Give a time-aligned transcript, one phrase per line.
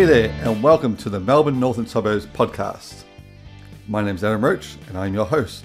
[0.00, 3.04] Hey there, and welcome to the Melbourne Northern Suburbs podcast.
[3.86, 5.62] My name's Adam Roach, and I'm your host.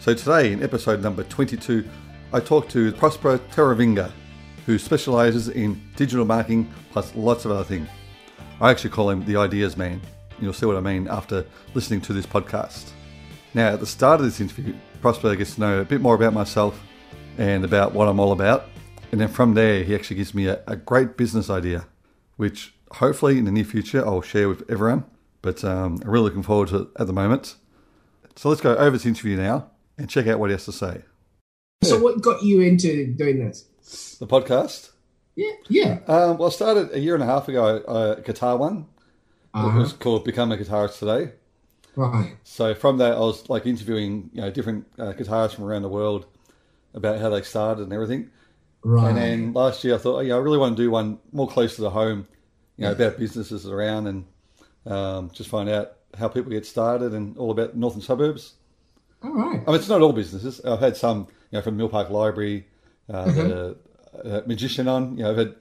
[0.00, 1.88] So today, in episode number 22,
[2.32, 4.10] I talk to Prospero Teravinga,
[4.66, 7.88] who specialises in digital marketing plus lots of other things.
[8.60, 10.00] I actually call him the ideas man.
[10.40, 12.90] You'll see what I mean after listening to this podcast.
[13.54, 16.32] Now, at the start of this interview, Prospero gets to know a bit more about
[16.32, 16.82] myself
[17.38, 18.64] and about what I'm all about.
[19.12, 21.86] And then from there, he actually gives me a, a great business idea,
[22.36, 25.04] which hopefully in the near future I'll share with everyone.
[25.40, 27.56] But um, I'm really looking forward to it at the moment.
[28.36, 31.02] So let's go over this interview now and check out what he has to say.
[31.82, 33.64] So, what got you into doing this?
[34.20, 34.90] The podcast?
[35.34, 35.98] Yeah, yeah.
[36.06, 38.86] Um, well, I started a year and a half ago, uh, a guitar one.
[39.52, 39.76] Uh-huh.
[39.76, 41.32] It was called Become a Guitarist Today.
[41.96, 42.36] Right.
[42.44, 45.88] So from that, I was like interviewing, you know, different uh, guitarists from around the
[45.88, 46.26] world
[46.94, 48.30] about how they started and everything.
[48.82, 49.08] Right.
[49.08, 51.48] And then last year, I thought, oh, yeah, I really want to do one more
[51.48, 52.26] close to the home,
[52.76, 54.24] you know, about businesses around and
[54.86, 58.54] um, just find out how people get started and all about northern suburbs.
[59.22, 59.60] All right.
[59.66, 60.60] I mean, it's not all businesses.
[60.64, 62.66] I've had some, you know, from Mill Park Library,
[63.08, 63.76] uh, the
[64.24, 65.16] uh, magician on.
[65.16, 65.54] You know, I've had,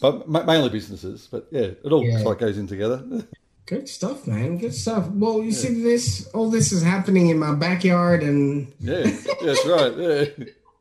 [0.00, 1.28] but ma- mainly businesses.
[1.30, 2.18] But yeah, it all Yeah.
[2.20, 3.02] sort of goes in together.
[3.66, 4.58] Good stuff, man.
[4.58, 5.08] Good stuff.
[5.08, 9.04] Well, you see, this all this is happening in my backyard, and yeah,
[9.42, 9.96] that's right.
[9.96, 10.24] Yeah.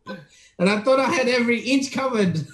[0.60, 2.38] and I thought I had every inch covered.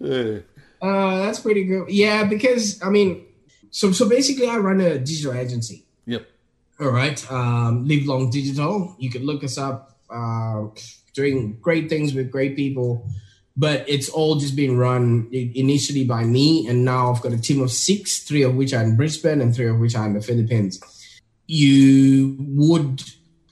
[0.00, 0.38] yeah.
[0.84, 1.88] Uh, that's pretty good.
[1.88, 3.24] Yeah, because I mean,
[3.70, 5.86] so so basically, I run a digital agency.
[6.04, 6.26] Yep.
[6.80, 7.32] All right.
[7.32, 8.94] Um, Live Long Digital.
[8.98, 9.98] You can look us up.
[10.10, 10.66] Uh,
[11.14, 13.08] doing great things with great people,
[13.56, 17.62] but it's all just being run initially by me, and now I've got a team
[17.62, 20.20] of six, three of which are in Brisbane and three of which are in the
[20.20, 20.80] Philippines.
[21.46, 23.02] You would,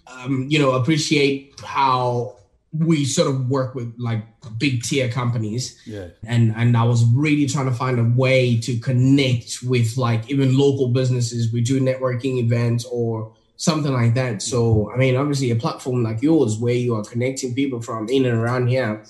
[0.06, 2.36] um, you know, appreciate how
[2.72, 4.24] we sort of work with like
[4.58, 6.08] big tier companies Yeah.
[6.24, 10.56] and and I was really trying to find a way to connect with like even
[10.56, 11.52] local businesses.
[11.52, 14.40] We do networking events or something like that.
[14.42, 18.24] So I mean, obviously, a platform like yours where you are connecting people from in
[18.24, 19.04] and around here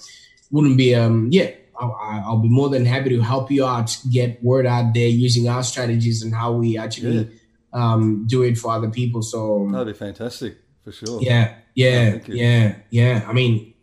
[0.50, 1.50] wouldn't be um yeah.
[1.80, 5.48] I'll, I'll be more than happy to help you out, get word out there using
[5.48, 7.30] our strategies and how we actually
[7.72, 9.22] um, do it for other people.
[9.22, 11.20] So That'd be fantastic for sure.
[11.22, 13.24] yeah, yeah, yeah, yeah.
[13.26, 13.74] I mean,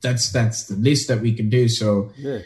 [0.00, 1.68] that's that's the list that we can do.
[1.68, 2.40] So Yeah.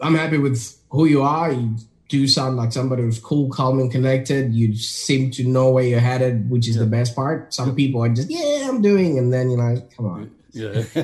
[0.00, 1.52] I'm happy with who you are.
[1.52, 1.76] You
[2.08, 4.52] do sound like somebody who's cool, calm, and collected.
[4.52, 7.54] You seem to know where you're headed, which is the best part.
[7.54, 10.82] Some people are just, yeah, I'm doing, and then you know, like, come on, Yeah.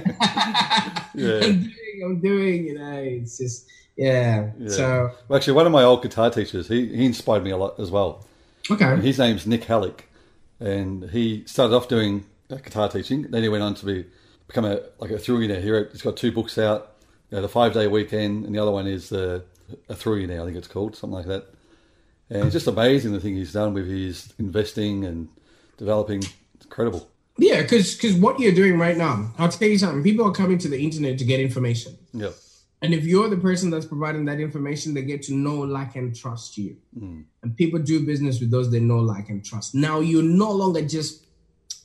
[1.14, 1.40] Yeah.
[1.42, 2.66] I'm doing, I'm doing.
[2.66, 4.50] You know, it's just, yeah.
[4.58, 4.68] Yeah.
[4.68, 7.78] So Well, actually, one of my old guitar teachers, he, he inspired me a lot
[7.80, 8.26] as well.
[8.70, 10.00] okay, His name's Nik Halik,
[10.60, 12.24] and he started off doing
[12.56, 13.22] guitar teaching.
[13.30, 14.06] Then he went on to be
[14.46, 15.86] become a like a through you now hero.
[15.90, 16.96] He's got two books out,
[17.30, 19.44] you know, the five day weekend, and the other one is the
[19.88, 20.42] a through now.
[20.42, 21.46] I think it's called something like that.
[22.30, 25.28] And it's just amazing the thing he's done with his investing and
[25.76, 26.18] developing.
[26.54, 27.08] It's incredible.
[27.38, 30.02] yeah, because because what you're doing right now, I'll tell you something.
[30.02, 31.96] People are coming to the internet to get information.
[32.12, 32.30] Yeah,
[32.82, 36.14] And if you're the person that's providing that information, they get to know, like, and
[36.14, 36.76] trust you.
[36.98, 37.24] Mm.
[37.42, 39.74] And people do business with those they know, like, and trust.
[39.74, 41.24] Now, you're no longer just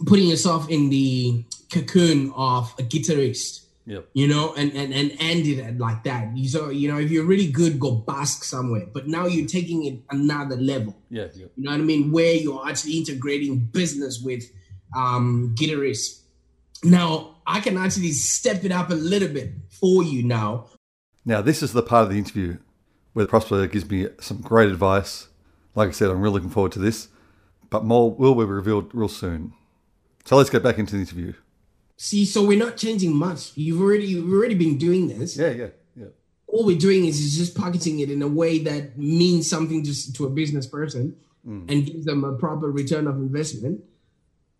[0.05, 5.47] putting yourself in the cocoon of a guitarist, yeah, you know, and and and end
[5.47, 6.35] it like that.
[6.35, 8.87] You so you know, if you're really good, go bask somewhere.
[8.93, 10.95] But now you're taking it another level.
[11.09, 11.47] yeah, yeah.
[11.55, 12.11] You know what I mean?
[12.11, 14.43] Where you're actually integrating business with
[14.95, 16.21] um, guitarists.
[16.83, 20.67] Now, I can actually step it up a little bit for you now
[21.25, 22.57] Now, this is the part of the interview
[23.13, 25.29] where Prosper gives me some great advice.
[25.75, 27.07] Like I said, I'm really looking forward to this,
[27.69, 29.53] but more will be revealed real soon.
[30.25, 31.33] So let's get back into the interview.
[31.97, 33.51] See, so we're not changing much.
[33.55, 35.37] You've already you've already been doing this.
[35.37, 36.05] Yeah, yeah, yeah,
[36.47, 40.15] All we're doing is, is just packaging it in a way that means something just
[40.15, 41.15] to a business person
[41.47, 41.69] mm.
[41.71, 43.83] and gives them a proper return of investment.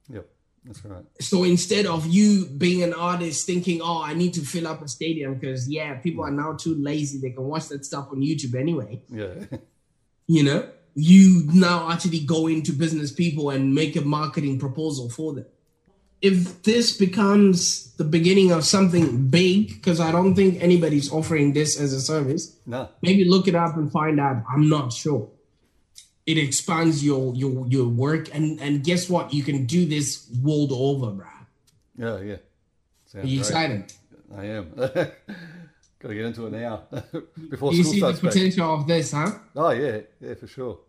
[0.10, 0.28] yep.
[0.66, 1.04] That's right.
[1.20, 4.88] So instead of you being an artist thinking, "Oh, I need to fill up a
[4.88, 8.56] stadium," because yeah, people are now too lazy; they can watch that stuff on YouTube
[8.56, 9.02] anyway.
[9.10, 9.58] Yeah,
[10.28, 15.34] You know, you now actually go into business people and make a marketing proposal for
[15.34, 15.46] them.
[16.24, 21.78] If this becomes the beginning of something big, because I don't think anybody's offering this
[21.80, 24.42] as a service, no, maybe look it up and find out.
[24.50, 25.30] I'm not sure.
[26.26, 29.34] It expands your your your work, and and guess what?
[29.34, 31.28] You can do this world over, bruh.
[31.98, 32.38] yeah, yeah.
[33.06, 33.94] Sounds Are you excited?
[34.36, 34.72] I am.
[36.00, 36.84] Got to get into it now
[37.50, 38.20] before Do you see the back.
[38.22, 39.32] potential of this, huh?
[39.56, 40.80] Oh yeah, yeah, for sure.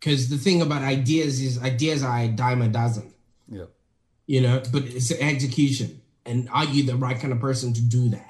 [0.00, 3.12] Because the thing about ideas is ideas are a dime a dozen.
[3.48, 3.64] Yeah,
[4.26, 6.00] you know, but it's an execution.
[6.24, 8.28] And are you the right kind of person to do that?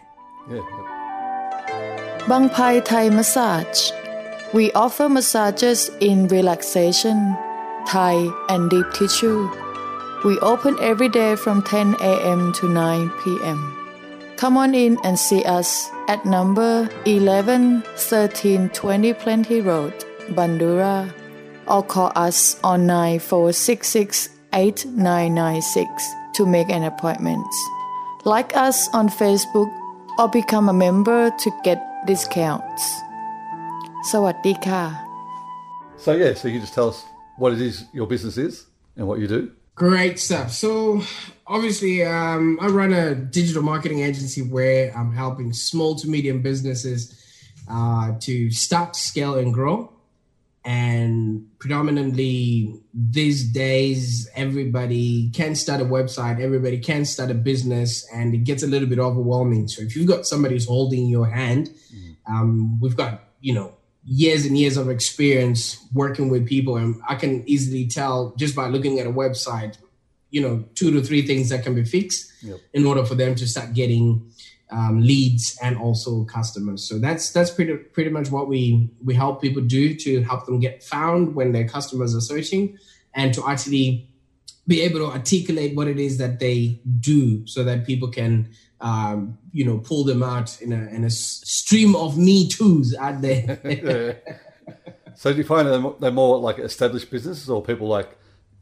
[0.51, 0.57] yeah.
[0.57, 2.27] yeah.
[2.29, 3.93] Bang Pai Thai Massage.
[4.53, 7.37] We offer massages in relaxation,
[7.87, 9.49] Thai, and deep tissue.
[10.25, 12.53] We open every day from 10 a.m.
[12.55, 13.77] to 9 p.m.
[14.37, 19.95] Come on in and see us at number 11 1320 Plenty Road,
[20.31, 21.13] Bundoora,
[21.69, 25.88] or call us on 9466 8996
[26.36, 27.48] to make an appointment.
[28.26, 29.72] Like us on Facebook
[30.20, 32.84] or become a member to get discounts.
[34.12, 34.84] สวัสดีค่ะ
[36.04, 37.00] So yeah, so you can just tell us
[37.42, 38.54] what it is your business is
[38.98, 39.42] and what you do.
[39.76, 40.52] Great stuff.
[40.52, 41.02] So,
[41.48, 47.02] obviously, um, I run a digital marketing agency where I'm helping small to medium businesses
[47.70, 49.78] uh, to start, scale, and grow.
[50.67, 58.35] And predominantly these days, everybody can start a website, everybody can start a business, and
[58.35, 59.69] it gets a little bit overwhelming.
[59.69, 61.71] So, if you've got somebody who's holding your hand,
[62.27, 63.75] um, we've got, you know,
[64.05, 68.69] years and years of experience working with people and i can easily tell just by
[68.69, 69.77] looking at a website
[70.31, 72.61] you know two to three things that can be fixed Yep.
[72.73, 74.31] in order for them to start getting
[74.71, 76.83] um, leads and also customers.
[76.83, 80.61] So that's that's pretty pretty much what we we help people do to help them
[80.61, 82.79] get found when their customers are searching
[83.15, 84.09] and to actually
[84.67, 89.39] be able to articulate what it is that they do so that people can um,
[89.53, 94.21] you know pull them out in a in a stream of me too's out there
[95.17, 98.17] So do you find they're they're more like established businesses or people like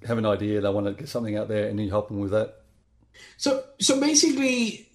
[0.06, 2.30] have an idea, they want to get something out there and you help them with
[2.30, 2.62] that?
[3.36, 4.88] So so basically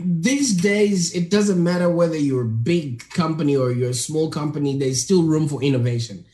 [0.00, 4.78] these days it doesn't matter whether you're a big company or you're a small company,
[4.78, 6.24] there's still room for innovation.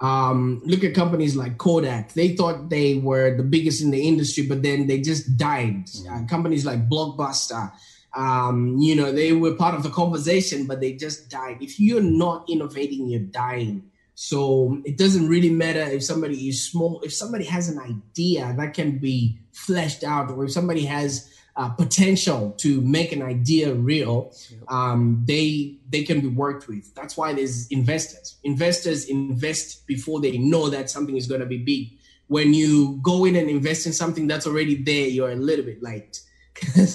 [0.00, 2.14] Um, look at companies like Kodak.
[2.14, 5.88] They thought they were the biggest in the industry, but then they just died.
[6.10, 7.72] Uh, companies like Blockbuster,
[8.14, 11.58] um, you know, they were part of the conversation, but they just died.
[11.60, 13.90] If you're not innovating, you're dying.
[14.14, 18.74] So it doesn't really matter if somebody is small, if somebody has an idea that
[18.74, 24.32] can be fleshed out, or if somebody has uh, potential to make an idea real,
[24.68, 26.94] um, they they can be worked with.
[26.94, 28.36] That's why there's investors.
[28.44, 31.98] Investors invest before they know that something is going to be big.
[32.28, 35.82] When you go in and invest in something that's already there, you're a little bit
[35.82, 36.20] late.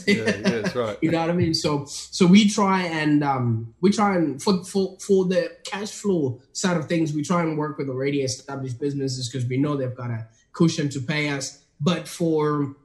[0.05, 0.97] Yeah, yeah, that's right.
[1.01, 1.53] you know what I mean?
[1.53, 6.39] So so we try and um we try and for for for the cash flow
[6.53, 9.95] side of things, we try and work with already established businesses because we know they've
[9.95, 11.63] got a cushion to pay us.
[11.81, 12.75] But for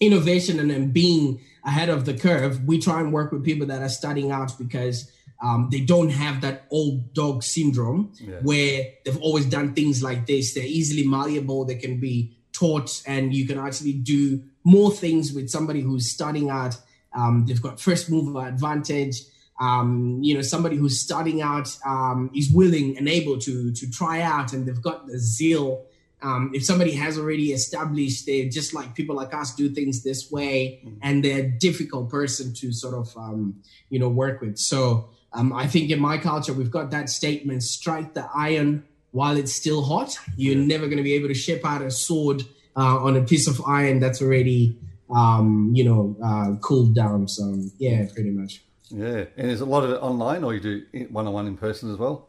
[0.00, 3.82] innovation and then being ahead of the curve, we try and work with people that
[3.82, 5.10] are starting out because
[5.42, 8.36] um, they don't have that old dog syndrome Yeah.
[8.42, 10.54] where they've always done things like this.
[10.54, 15.48] They're easily malleable, they can be taught, and you can actually do more things with
[15.48, 16.76] somebody who's starting out.
[17.14, 19.22] Um, they've got first mover advantage.
[19.60, 24.20] Um, you know, somebody who's starting out um, is willing and able to to try
[24.20, 25.84] out, and they've got the zeal
[26.22, 30.30] um, if somebody has already established they're just like people like us do things this
[30.30, 33.60] way and they're a difficult person to sort of um,
[33.90, 34.58] you know work with.
[34.58, 39.36] So um, i think in my culture we've got that statement strike the iron while
[39.36, 40.18] it's still hot.
[40.36, 42.42] You're never going to be able to ship out a sword
[42.76, 44.78] uh, on a piece of iron that's already
[45.10, 47.28] um, you know uh, cooled down.
[47.28, 48.62] So yeah pretty much.
[48.90, 49.24] Yeah.
[49.36, 51.92] And is a lot of it online or you do one on one in person
[51.92, 52.28] as well?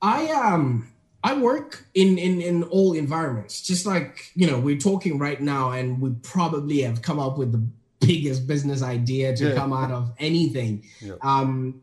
[0.00, 0.88] I um
[1.24, 3.62] I work in in in all environments.
[3.62, 7.52] Just like you know, we're talking right now, and we probably have come up with
[7.52, 7.64] the
[8.00, 9.54] biggest business idea to Yeah.
[9.54, 10.84] come out of anything.
[11.00, 11.14] Yeah.
[11.22, 11.82] Um,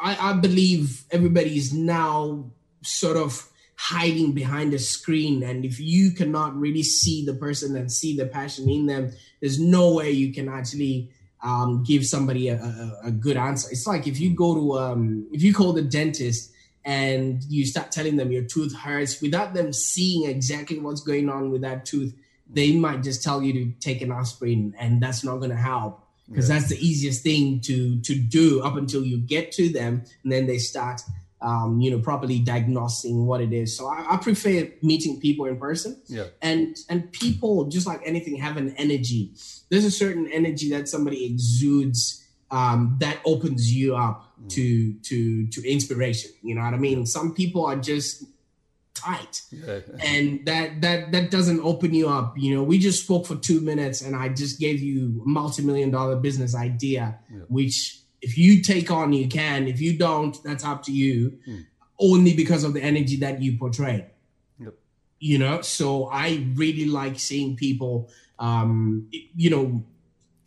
[0.00, 2.44] I, I believe everybody is now
[2.82, 7.90] sort of hiding behind a screen, and if you cannot really see the person and
[7.90, 11.10] see the passion in them, there's no way you can actually
[11.42, 13.68] um, give somebody a, a, a good answer.
[13.72, 16.51] It's like if you go to um, if you call the dentist
[16.84, 21.50] and you start telling them your tooth hurts without them seeing exactly what's going on
[21.50, 22.14] with that tooth,
[22.50, 26.04] they might just tell you to take an aspirin, and that's not going to help
[26.28, 30.32] because that's the easiest thing to to do up until you get to them, and
[30.32, 31.02] then they start.
[31.44, 33.76] Um, you know, properly diagnosing what it is.
[33.76, 36.26] So I, I prefer meeting people in person Yeah.
[36.40, 39.32] and and people just like anything have an energy
[39.68, 45.68] there's a certain energy that somebody exudes um, that opens you up to to to
[45.68, 46.30] inspiration.
[46.42, 47.06] You know what i mean?
[47.06, 48.24] Some people are just
[48.94, 49.42] tight.
[49.50, 49.80] Yeah.
[50.04, 52.36] and that that that doesn't open you up.
[52.36, 55.90] You know we just spoke for two minutes and i just gave you a multi-million
[55.90, 57.18] dollar business idea
[57.48, 59.66] which if you take on you can.
[59.66, 61.38] If you don't that's up to you.
[61.98, 64.06] Only because of the energy that you portray.
[64.58, 64.74] Yep.
[65.20, 69.82] you know so i really like seeing people um you know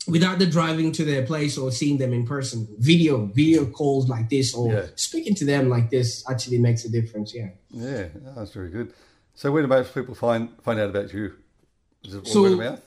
[0.06, 2.66] without the driving to their place or seeing them in person.
[2.78, 4.86] Video, video calls like this, or Yeah.
[4.94, 7.34] speaking to them like this actually makes a difference.
[7.34, 7.50] Yeah.
[7.70, 8.92] Yeah, that's very good.
[9.34, 11.32] So where do most people find find out about you?
[12.04, 12.80] Is it all So- word of mouth?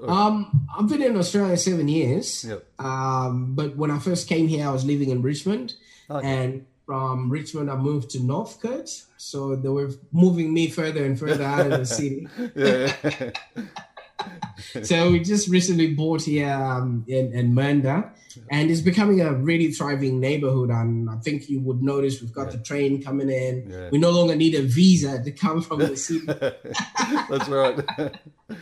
[0.06, 2.44] Um, I've been in Australia seven years.
[2.44, 2.64] Yep.
[2.78, 5.74] Um, but when I first came here, I was living in Richmond,
[6.10, 6.26] Okay.
[6.26, 8.90] and from Richmond, I moved to Northcote.
[9.16, 12.28] So they were moving me further and further out of the city.
[12.54, 12.94] Yeah,
[14.82, 18.10] so we just recently bought here um, in, in Mernda,
[18.50, 20.70] and it's becoming a really thriving neighborhood.
[20.70, 23.70] And I think you would notice we've got the train coming in.
[23.70, 23.88] Yeah.
[23.90, 26.26] We no longer need a visa to come from the city.
[26.26, 27.84] that's right.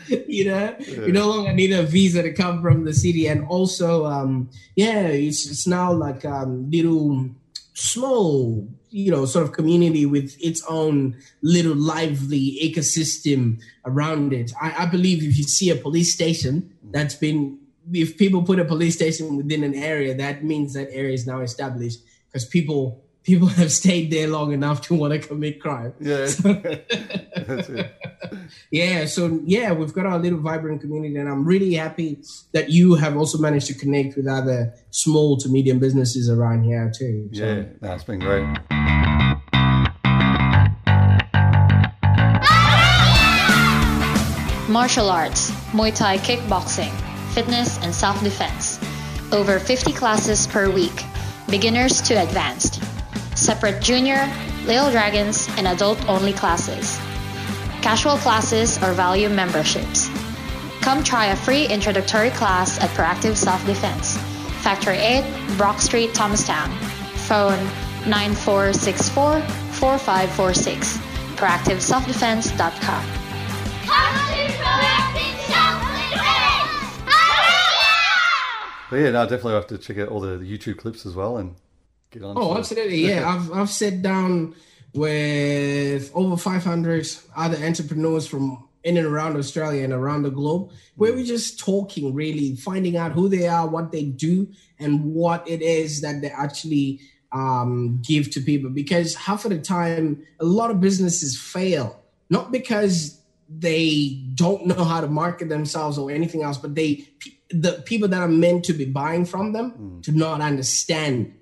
[0.29, 3.27] you know, we no longer need a visa to come from the city.
[3.27, 7.31] And also, um, yeah, it's, it's now like um, little
[7.75, 14.53] small, you know, sort of community with its own little lively ecosystem around it.
[14.61, 17.59] I, I believe if you see a police station that's been,
[17.93, 21.41] if people put a police station within an area, that means that area is now
[21.41, 25.95] established because people people have stayed there long enough to want to commit crime.
[26.01, 27.99] Yeah, that's it.
[28.71, 32.95] Yeah, so yeah, we've got our little vibrant community, and I'm really happy that you
[32.95, 37.29] have also managed to connect with other small to medium businesses around here too.
[37.33, 38.47] So, Yeah, no, it's been great.
[44.69, 46.93] Martial arts, Muay Thai kickboxing,
[47.35, 48.81] fitness, and self defense.
[49.31, 51.05] Over 50 classes per week,
[51.49, 52.83] beginners to advanced.
[53.37, 54.33] Separate junior,
[54.65, 56.99] little dragons, and adult only classes.
[57.83, 60.09] Casual classes or value memberships.
[60.81, 64.17] Come try a free introductory class at Proactive Self Defense,
[64.63, 66.71] Factory 8, Brock Street, Thomastown.
[67.29, 67.59] Phone
[68.09, 70.99] 9464 4546.
[71.37, 73.19] ProactiveSelfDefense.com.
[78.91, 81.39] But yeah, no, definitely have to check out all the, the YouTube clips as well
[81.39, 81.55] and
[82.11, 82.37] get on.
[82.37, 83.07] Oh, to- absolutely.
[83.09, 84.55] Yeah, I've I've sat down um,
[84.95, 91.13] with over 500 other entrepreneurs from in and around Australia and around the globe, where
[91.13, 95.63] we're just talking, really finding out who they are, what they do, and what it
[95.63, 98.71] is that they actually um, give to people.
[98.71, 104.85] Because half of the time, a lot of businesses fail not because they don't know
[104.85, 107.07] how to market themselves or anything else, but they
[107.51, 111.35] the people that are meant to be buying from them do not understand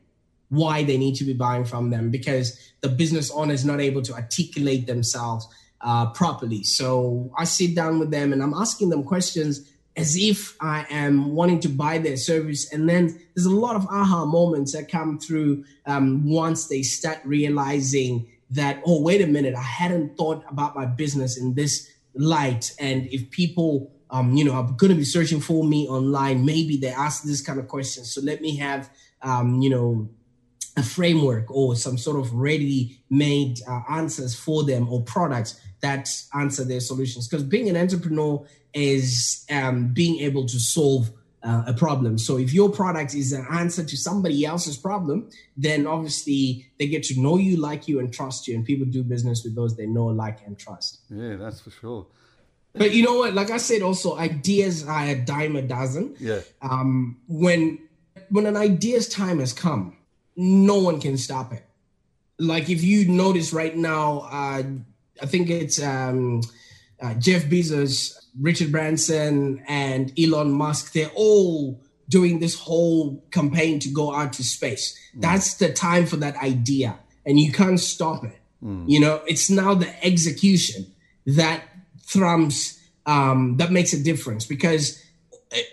[0.50, 4.02] why they need to be buying from them because the business owner is not able
[4.02, 5.48] to articulate themselves
[5.80, 6.62] uh, properly.
[6.62, 9.66] So I sit down with them and I'm asking them questions
[9.96, 12.72] as if I am wanting to buy their service.
[12.72, 17.18] And then there's a lot of aha moments that come through um, once they start
[17.24, 22.72] realizing that, oh, wait a minute, I hadn't thought about my business in this light.
[22.78, 26.76] And if people, um, you know, are going to be searching for me online, maybe
[26.76, 28.04] they ask this kind of question.
[28.04, 28.90] So let me have,
[29.22, 30.08] um, you know,
[30.76, 36.64] a framework or some sort of ready-made uh, answers for them or products that answer
[36.64, 37.28] their solutions.
[37.28, 41.10] Because being an entrepreneur is um, being able to solve
[41.42, 42.18] uh, a problem.
[42.18, 47.02] So if your product is an answer to somebody else's problem, then obviously they get
[47.04, 48.54] to know you, like you, and trust you.
[48.54, 51.00] And people do business with those they know, like, and trust.
[51.08, 52.06] Yeah, that's for sure.
[52.72, 53.34] But you know what?
[53.34, 57.80] Like I said, also ideas are a dime a dozen Yeah, um, when
[58.28, 59.96] when an idea's time has come,
[60.40, 61.64] no one can stop it.
[62.38, 64.62] Like if you notice right now, uh,
[65.22, 66.40] I think it's um,
[67.00, 70.92] uh, Jeff Bezos, Richard Branson, and Elon Musk.
[70.94, 71.78] They're all
[72.08, 74.98] doing this whole campaign to go out to space.
[75.14, 78.40] That's the time for that idea, and you can't stop it.
[78.86, 80.86] You know, it's now the execution
[81.26, 81.62] that
[82.02, 85.02] thrums um, that makes a difference because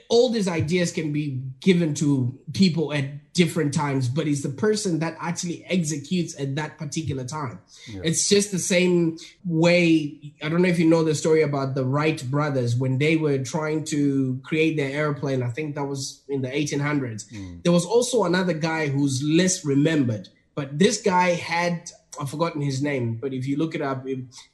[0.09, 4.97] all these ideas can be given to people at different times, but it's the person
[4.99, 7.59] that actually executes at that particular time.
[7.87, 8.01] Yeah.
[8.03, 10.33] It's just the same way.
[10.41, 13.37] I don't know if you know the story about the Wright brothers when they were
[13.37, 15.43] trying to create their airplane.
[15.43, 17.31] I think that was in the 1800s.
[17.31, 17.63] Mm.
[17.63, 22.81] There was also another guy who's less remembered, but this guy had I've forgotten his
[22.81, 24.03] name, but if you look it up,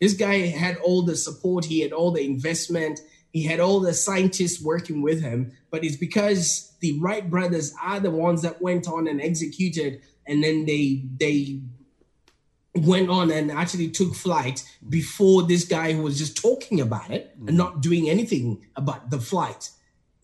[0.02, 3.00] this guy had all the support, he had all the investment,
[3.34, 8.00] he had all the scientists working with him, but it's because the Wright brothers are
[8.00, 11.60] the ones that went on and executed, and then they they
[12.76, 17.32] went on and actually took flight before this guy who was just talking about it
[17.40, 17.58] and mm-hmm.
[17.58, 19.72] not doing anything about the flight.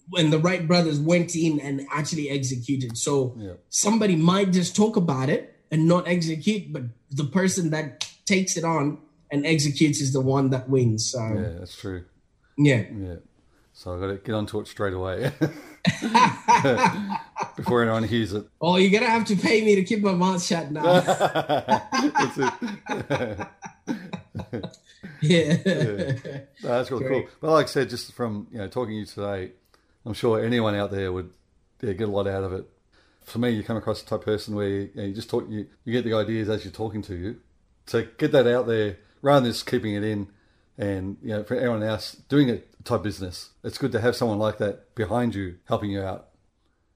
[0.10, 2.98] When the Wright brothers went in and actually executed.
[2.98, 3.54] So yeah.
[3.70, 8.64] somebody might just talk about it and not execute, but the person that takes it
[8.64, 9.00] on
[9.32, 11.12] and executes is the one that wins.
[11.12, 12.06] So yeah, that's true.
[12.60, 12.84] Yeah.
[12.94, 13.16] Yeah.
[13.72, 15.32] So I've got to get onto it straight away
[17.56, 18.46] before anyone hears it.
[18.60, 20.84] Oh, you're gonna have to pay me to keep my mouth shut now.
[20.84, 21.88] yeah.
[25.22, 25.58] yeah.
[25.64, 26.16] No,
[26.62, 27.28] that's real Great.
[27.28, 27.30] cool.
[27.40, 29.54] But like I said, just from you know talking to you today,
[30.06, 31.32] I'm sure anyone out there would
[31.82, 32.70] yeah, get a lot out of it.
[33.24, 35.46] For me, you come across the type of person where you, know, you just talk,
[35.50, 37.40] you, you get the ideas as you're talking to you.
[37.86, 40.28] So get that out there rather than just keeping it in
[40.80, 44.40] and you know for everyone else doing a type business it's good to have someone
[44.40, 46.30] like that behind you helping you out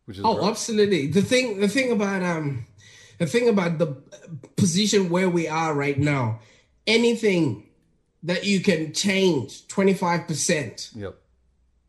[0.05, 0.47] which is oh great.
[0.47, 2.65] absolutely the thing the thing about um
[3.19, 3.87] the thing about the
[4.55, 6.39] position where we are right now
[6.87, 7.67] anything
[8.23, 11.15] that you can change 25% yep.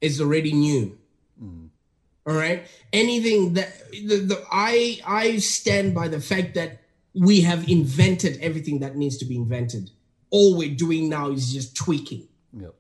[0.01, 0.99] is already new
[1.41, 1.69] mm.
[2.27, 6.81] all right anything that the, the i i stand by the fact that
[7.15, 9.91] we have invented everything that needs to be invented
[10.35, 12.27] all we're doing now is just tweaking.
[12.53, 12.75] Yep.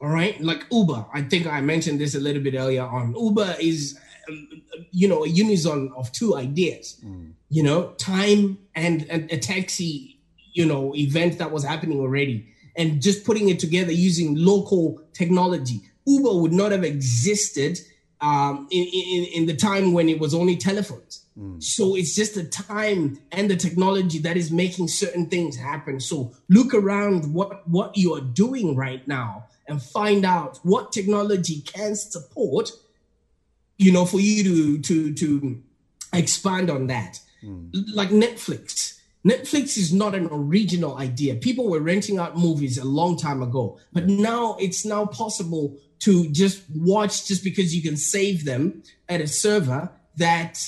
[0.00, 0.40] All right.
[0.40, 1.06] Like Uber.
[1.14, 3.14] I think I mentioned this a little bit earlier on.
[3.14, 3.96] Uber is,
[4.28, 7.32] um, you know, a unison of two ideas, mm.
[7.48, 10.18] you know, time and, and a taxi,
[10.52, 15.82] you know, event that was happening already and just putting it together using local technology.
[16.06, 17.78] Uber would not have existed
[18.20, 21.24] um, in, in, in the time when it was only telephones.
[21.38, 21.62] Mm.
[21.62, 26.00] So it's just the time and the technology that is making certain things happen.
[26.00, 31.60] So look around what what you are doing right now and find out what technology
[31.60, 32.70] can support.
[33.78, 35.62] You know, for you to to to
[36.12, 37.70] expand on that, mm.
[37.92, 38.94] like Netflix.
[39.26, 41.34] Netflix is not an original idea.
[41.34, 46.30] People were renting out movies a long time ago, but now it's now possible to
[46.30, 50.64] just watch just because you can save them at a server that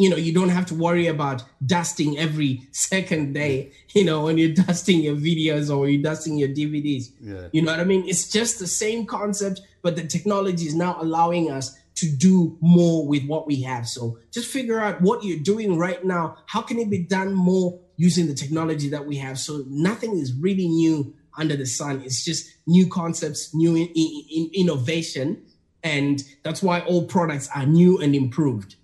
[0.00, 4.38] you know you don't have to worry about dusting every second day you know when
[4.38, 7.48] you're dusting your videos or you're dusting your dvds yeah.
[7.52, 8.08] you know what i mean?
[8.08, 13.06] It's just the same concept but the technology is now allowing us to do more
[13.06, 13.86] with what we have.
[13.86, 16.38] So just figure out what you're doing right now.
[16.46, 19.38] How can it be done more using the technology that we have?
[19.38, 22.00] So nothing is really new under the sun.
[22.02, 25.42] It's just new concepts new in, in, in innovation.
[25.82, 28.76] And that's why all products are new and improved.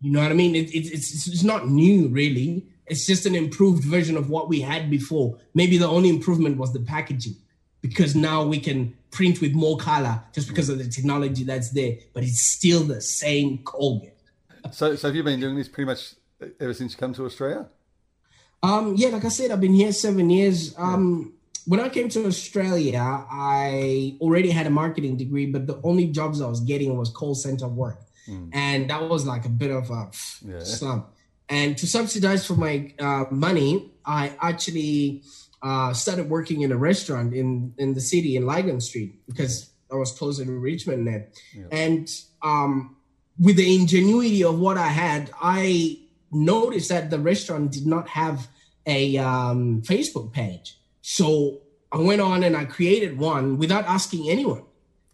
[0.00, 0.54] You know what I mean?
[0.54, 2.66] It, it, it's it's not new, really.
[2.86, 5.38] It's just an improved version of what we had before.
[5.54, 7.36] Maybe the only improvement was the packaging,
[7.82, 11.96] because now we can print with more color just because of the technology that's there.
[12.14, 14.14] But it's still the same Colgate.
[14.70, 16.14] so, so have you been doing this pretty much
[16.58, 17.68] ever since you come to Australia?
[18.62, 20.74] Um, yeah, like I said, I've been here seven years.
[20.76, 21.34] Um,
[21.66, 26.40] when I came to Australia, I already had a marketing degree, but the only jobs
[26.40, 27.98] I was getting was call center work.
[28.30, 28.50] Mm.
[28.52, 30.10] And that was like a bit of a
[30.46, 30.60] yeah.
[30.60, 31.08] slump.
[31.48, 35.24] And to subsidize for my uh, money, I actually
[35.62, 39.96] uh, started working in a restaurant in, in the city in Lygon Street because I
[39.96, 41.26] was closer to Richmond then.
[41.52, 41.64] Yeah.
[41.72, 42.08] And
[42.42, 42.96] um,
[43.38, 45.98] with the ingenuity of what I had, I
[46.30, 48.48] noticed that the restaurant did not have
[48.86, 50.78] a um, Facebook page.
[51.02, 54.62] So I went on and I created one without asking anyone.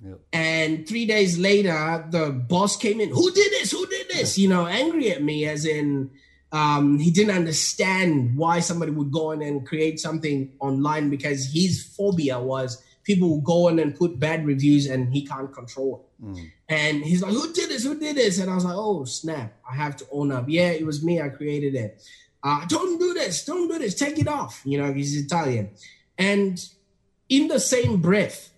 [0.05, 0.21] Yep.
[0.33, 3.11] And three days later, the boss came in.
[3.11, 3.73] Who did this?
[3.73, 4.39] Who did this?
[4.39, 6.11] You know, angry at me, as in
[6.53, 11.83] um, he didn't understand why somebody would go in and create something online because his
[11.83, 16.25] phobia was people will go in and put bad reviews and he can't control it.
[16.25, 16.51] Mm.
[16.69, 17.85] And he's like, Who did this?
[17.85, 18.39] Who did this?
[18.39, 19.55] And I was like, Oh, snap.
[19.69, 20.47] I have to own up.
[20.49, 21.21] Yeah, it was me.
[21.21, 22.03] I created it.
[22.43, 23.45] Uh, don't do this.
[23.45, 23.95] Don't do this.
[23.95, 24.61] Take it off.
[24.65, 25.71] You know, he's Italian.
[26.19, 26.65] And
[27.29, 28.51] in the same breath,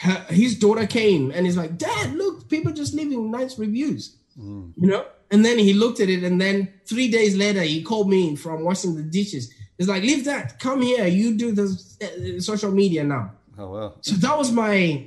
[0.00, 4.16] her, his daughter came and he's like, Dad, look, people just leaving nice reviews.
[4.38, 4.72] Mm.
[4.76, 5.06] You know?
[5.30, 8.64] And then he looked at it, and then three days later, he called me from
[8.64, 9.52] washing the dishes.
[9.78, 11.66] He's like, Leave that, come here, you do the
[12.02, 13.32] uh, social media now.
[13.56, 13.94] Oh wow.
[14.00, 15.06] So that was my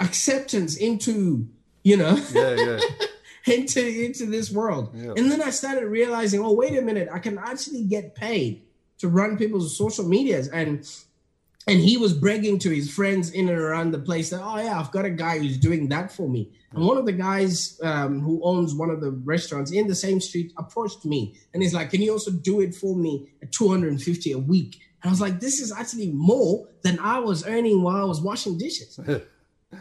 [0.00, 1.48] acceptance into,
[1.82, 2.80] you know, Yeah, yeah.
[3.54, 4.90] into into this world.
[4.94, 5.14] Yeah.
[5.16, 8.62] And then I started realizing, oh, wait a minute, I can actually get paid
[8.98, 10.48] to run people's social medias.
[10.48, 10.86] And
[11.66, 14.78] and he was bragging to his friends in and around the place that, oh yeah,
[14.78, 16.52] I've got a guy who's doing that for me.
[16.72, 20.20] And one of the guys um, who owns one of the restaurants in the same
[20.20, 24.32] street approached me and he's like, can you also do it for me at 250
[24.32, 24.80] a week?
[25.02, 28.20] And I was like, this is actually more than I was earning while I was
[28.20, 28.98] washing dishes.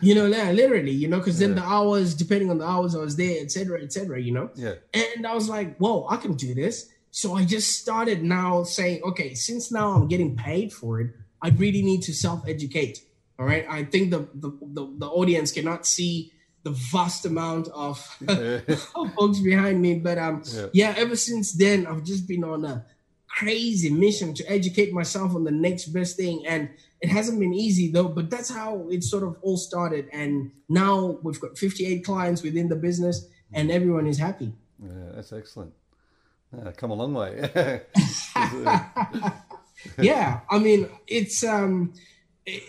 [0.02, 3.00] You know, yeah, literally, you know, because then the hours, depending on the hours I
[3.00, 4.50] was there, etc cetera, et cetera, you know.
[4.56, 4.74] Yeah.
[4.94, 6.90] And I was like, whoa, I can do this.
[7.12, 11.12] So I just started now saying, okay, since now I'm getting paid for it,
[11.44, 13.04] I really need to self-educate.
[13.38, 13.66] All right.
[13.70, 16.32] I think the the, the, the audience cannot see
[16.64, 17.98] the vast amount of,
[18.96, 19.96] of books behind me.
[20.00, 20.68] But um Yeah.
[20.74, 22.86] yeah, ever since then I've just been on a
[23.28, 26.46] crazy mission to educate myself on the next best thing.
[26.48, 26.70] And
[27.02, 30.08] it hasn't been easy though, but that's how it sort of all started.
[30.14, 34.54] And now we've got 58 clients within the business and everyone is happy.
[34.82, 35.74] Yeah, that's excellent.
[36.78, 37.32] Come a long way.
[40.00, 41.94] yeah i mean it's um
[42.48, 42.60] eh,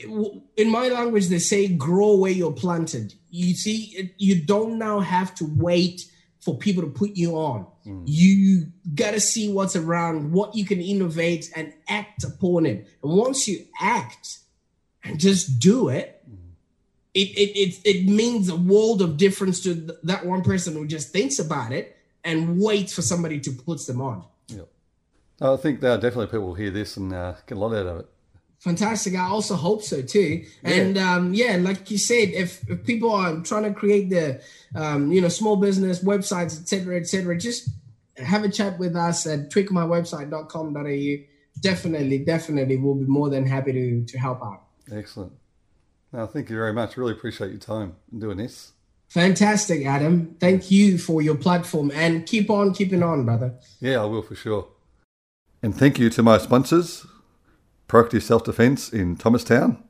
[0.57, 3.15] in my language they say grow where you're planted.
[3.31, 6.03] You see you don't now have to wait
[6.41, 7.67] for people to put you on.
[7.87, 8.03] Mm.
[8.07, 12.87] You gotta see what's around what you can innovate and act upon it.
[13.03, 14.39] And once you act
[15.03, 16.37] and just do it mm.
[17.15, 20.87] it it it, it means a world of difference to th- that one person who
[20.87, 24.25] just thinks about it and waits for somebody to put them on
[25.41, 27.87] I think there are definitely people who hear this and uh, get a lot out
[27.87, 28.09] of it.
[28.65, 29.15] Fantastic.
[29.15, 30.47] I also hope so too.
[30.63, 34.41] And um, yeah, like you said, if, if people are trying to create the
[34.75, 37.69] um, you know small business websites, etc., etc., just
[38.17, 41.25] have a chat with us at tweakmywebsite.com.au.
[41.61, 44.63] Definitely, definitely, we'll be more than happy to to help out.
[44.91, 45.33] Excellent.
[46.11, 46.97] Now, thank you very much.
[46.97, 48.73] Really appreciate your time in doing this.
[49.09, 50.37] Fantastic, Adam.
[50.41, 53.55] Thank you for your platform and keep on keeping on, brother.
[53.81, 54.69] Yeah, I will for sure.
[55.65, 57.07] And thank you to my sponsors,
[57.89, 59.83] Proactive Self Defense in Thomastown,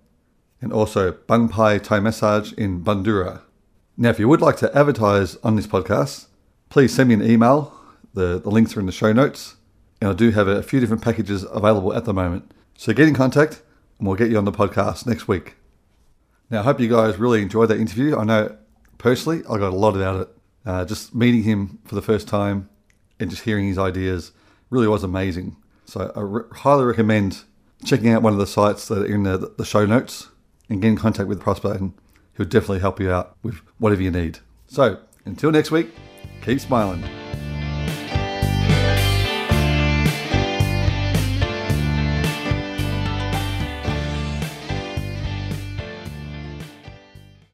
[0.62, 3.40] and also Bung Pai Thai Massage in Bundoora.
[3.96, 6.28] Now, if you would like to advertise on this podcast,
[6.68, 7.76] please send me an email.
[8.12, 9.56] The, the links are in the show notes.
[10.00, 12.52] And I do have a few different packages available at the moment.
[12.78, 13.60] So get in contact
[13.98, 15.56] and we'll get you on the podcast next week.
[16.50, 18.16] Now, I hope you guys really enjoyed that interview.
[18.16, 18.56] I know
[18.98, 20.28] personally, I got a lot out of it.
[20.64, 22.68] Uh, just meeting him for the first time
[23.18, 24.30] and just hearing his ideas
[24.70, 25.56] really was amazing.
[25.86, 27.44] So I re- highly recommend
[27.84, 30.28] checking out one of the sites that are in the, the show notes
[30.68, 31.92] and get in contact with Prosper and
[32.36, 34.38] he'll definitely help you out with whatever you need.
[34.66, 35.90] So until next week,
[36.42, 37.04] keep smiling.